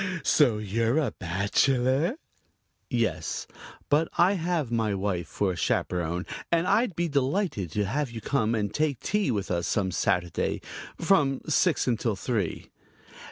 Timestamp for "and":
6.51-6.65, 8.55-8.73